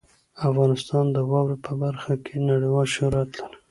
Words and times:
افغانستان 0.47 1.05
د 1.15 1.17
واوره 1.29 1.57
په 1.65 1.73
برخه 1.83 2.13
کې 2.25 2.35
نړیوال 2.49 2.87
شهرت 2.95 3.29
لري. 3.39 3.57